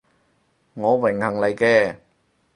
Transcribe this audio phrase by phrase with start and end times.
[0.73, 1.95] 我榮幸嚟嘅